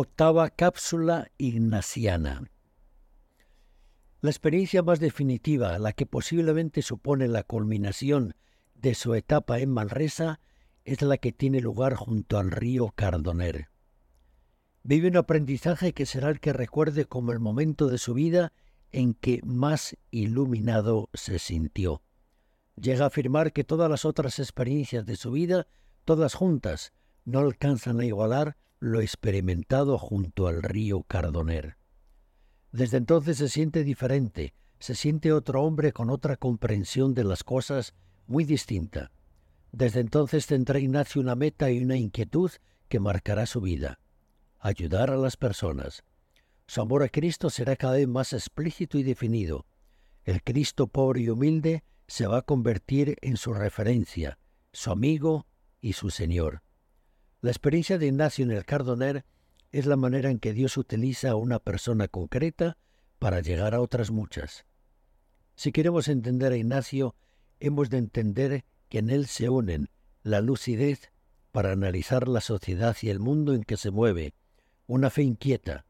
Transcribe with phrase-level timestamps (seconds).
[0.00, 2.48] Octava cápsula ignaciana.
[4.20, 8.36] La experiencia más definitiva, la que posiblemente supone la culminación
[8.76, 10.38] de su etapa en Manresa,
[10.84, 13.70] es la que tiene lugar junto al río Cardoner.
[14.84, 18.52] Vive un aprendizaje que será el que recuerde como el momento de su vida
[18.92, 22.02] en que más iluminado se sintió.
[22.76, 25.66] Llega a afirmar que todas las otras experiencias de su vida,
[26.04, 26.92] todas juntas,
[27.24, 31.76] no alcanzan a igualar lo experimentado junto al río Cardoner.
[32.70, 37.94] Desde entonces se siente diferente, se siente otro hombre con otra comprensión de las cosas
[38.26, 39.10] muy distinta.
[39.72, 42.50] Desde entonces tendrá Ignacio una meta y una inquietud
[42.88, 43.98] que marcará su vida.
[44.60, 46.04] Ayudar a las personas.
[46.66, 49.66] Su amor a Cristo será cada vez más explícito y definido.
[50.24, 54.38] El Cristo pobre y humilde se va a convertir en su referencia,
[54.72, 55.46] su amigo
[55.80, 56.62] y su Señor.
[57.40, 59.24] La experiencia de Ignacio en el Cardoner
[59.70, 62.78] es la manera en que Dios utiliza a una persona concreta
[63.20, 64.66] para llegar a otras muchas.
[65.54, 67.14] Si queremos entender a Ignacio,
[67.60, 69.88] hemos de entender que en él se unen
[70.22, 71.12] la lucidez
[71.52, 74.34] para analizar la sociedad y el mundo en que se mueve,
[74.88, 75.86] una fe inquieta,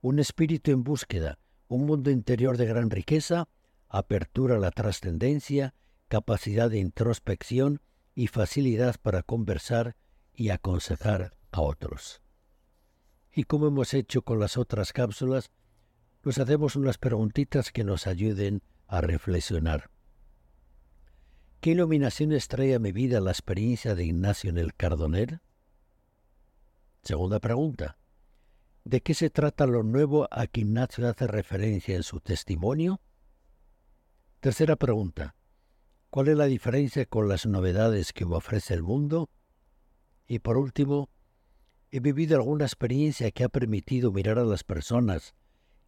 [0.00, 3.48] un espíritu en búsqueda, un mundo interior de gran riqueza,
[3.88, 5.74] apertura a la trascendencia,
[6.08, 7.80] capacidad de introspección
[8.16, 9.94] y facilidad para conversar
[10.40, 12.22] y aconsejar a otros.
[13.30, 15.50] Y como hemos hecho con las otras cápsulas,
[16.24, 19.90] nos hacemos unas preguntitas que nos ayuden a reflexionar.
[21.60, 25.42] ¿Qué iluminaciones trae a mi vida la experiencia de Ignacio en el Cardoner?
[27.02, 27.98] Segunda pregunta.
[28.84, 33.02] ¿De qué se trata lo nuevo a que Ignacio hace referencia en su testimonio?
[34.40, 35.36] Tercera pregunta.
[36.08, 39.28] ¿Cuál es la diferencia con las novedades que ofrece el mundo?
[40.30, 41.08] Y por último,
[41.90, 45.34] ¿he vivido alguna experiencia que ha permitido mirar a las personas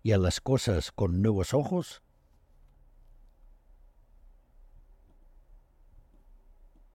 [0.03, 2.03] y a las cosas con nuevos ojos?